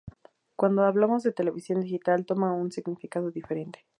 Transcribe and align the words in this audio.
Cuando 0.55 0.81
hablamos 0.83 1.21
de 1.21 1.31
televisión 1.31 1.81
digital 1.81 2.25
toma 2.25 2.55
un 2.55 2.71
significado 2.71 3.29
diferente. 3.29 3.85